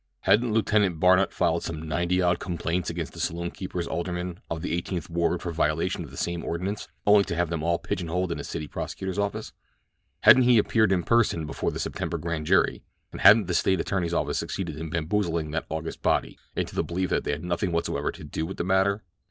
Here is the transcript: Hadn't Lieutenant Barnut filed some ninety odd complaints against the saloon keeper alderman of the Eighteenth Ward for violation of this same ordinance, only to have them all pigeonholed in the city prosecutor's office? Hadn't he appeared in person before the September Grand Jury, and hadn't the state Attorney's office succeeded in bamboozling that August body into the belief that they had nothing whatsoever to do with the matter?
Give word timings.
Hadn't 0.21 0.51
Lieutenant 0.51 0.99
Barnut 0.99 1.31
filed 1.31 1.61
some 1.61 1.79
ninety 1.87 2.23
odd 2.23 2.39
complaints 2.39 2.89
against 2.89 3.13
the 3.13 3.19
saloon 3.19 3.51
keeper 3.51 3.79
alderman 3.83 4.39
of 4.49 4.63
the 4.63 4.73
Eighteenth 4.73 5.11
Ward 5.11 5.43
for 5.43 5.51
violation 5.51 6.03
of 6.03 6.09
this 6.09 6.21
same 6.21 6.43
ordinance, 6.43 6.87
only 7.05 7.23
to 7.25 7.35
have 7.35 7.51
them 7.51 7.61
all 7.61 7.77
pigeonholed 7.77 8.31
in 8.31 8.39
the 8.39 8.43
city 8.43 8.67
prosecutor's 8.67 9.19
office? 9.19 9.53
Hadn't 10.21 10.41
he 10.49 10.57
appeared 10.57 10.91
in 10.91 11.03
person 11.03 11.45
before 11.45 11.69
the 11.69 11.77
September 11.79 12.17
Grand 12.17 12.47
Jury, 12.47 12.81
and 13.11 13.21
hadn't 13.21 13.45
the 13.45 13.53
state 13.53 13.79
Attorney's 13.79 14.11
office 14.11 14.39
succeeded 14.39 14.75
in 14.75 14.89
bamboozling 14.89 15.51
that 15.51 15.67
August 15.69 16.01
body 16.01 16.39
into 16.55 16.73
the 16.73 16.83
belief 16.83 17.11
that 17.11 17.23
they 17.23 17.31
had 17.33 17.43
nothing 17.45 17.71
whatsoever 17.71 18.11
to 18.11 18.23
do 18.23 18.43
with 18.43 18.57
the 18.57 18.63
matter? 18.63 19.03